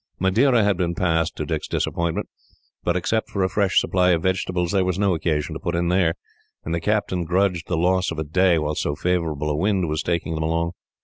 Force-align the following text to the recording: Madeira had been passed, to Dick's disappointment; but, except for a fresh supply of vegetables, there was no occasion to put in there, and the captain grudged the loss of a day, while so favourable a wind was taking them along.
Madeira 0.17 0.63
had 0.63 0.77
been 0.77 0.95
passed, 0.95 1.35
to 1.35 1.45
Dick's 1.45 1.67
disappointment; 1.67 2.27
but, 2.83 2.95
except 2.95 3.29
for 3.29 3.43
a 3.43 3.49
fresh 3.49 3.79
supply 3.79 4.09
of 4.13 4.23
vegetables, 4.23 4.71
there 4.71 4.83
was 4.83 4.97
no 4.97 5.13
occasion 5.13 5.53
to 5.53 5.59
put 5.59 5.75
in 5.75 5.89
there, 5.89 6.15
and 6.65 6.73
the 6.73 6.81
captain 6.81 7.23
grudged 7.23 7.67
the 7.67 7.77
loss 7.77 8.09
of 8.09 8.17
a 8.17 8.23
day, 8.23 8.57
while 8.57 8.73
so 8.73 8.95
favourable 8.95 9.51
a 9.51 9.55
wind 9.55 9.87
was 9.87 10.01
taking 10.01 10.33
them 10.33 10.43
along. 10.43 10.71